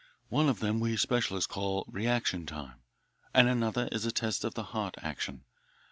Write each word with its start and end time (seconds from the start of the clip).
One 0.29 0.49
of 0.49 0.61
them 0.61 0.79
we 0.79 0.97
specialists 0.97 1.45
call 1.45 1.85
reaction 1.87 2.47
time, 2.47 2.81
and 3.35 3.47
another 3.47 3.87
is 3.91 4.03
a 4.03 4.11
test 4.11 4.43
of 4.43 4.55
heart 4.55 4.95
action. 4.97 5.43